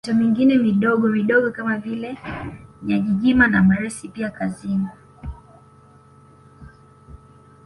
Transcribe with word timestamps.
Mito 0.07 0.13
mingine 0.19 0.57
midogomidogo 0.57 1.51
kama 1.51 1.77
vile 1.77 2.17
Nyajijima 2.83 3.47
na 3.47 3.63
Mresi 3.63 4.07
pia 4.07 4.29
Kazingu 4.31 4.97